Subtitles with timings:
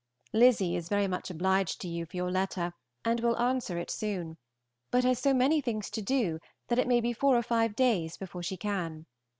[0.33, 2.73] Lizzy is very much obliged to you for your letter
[3.05, 4.35] and will answer it soon,
[4.89, 6.39] but has so many things to do
[6.69, 9.05] that it may be four or five days before she can.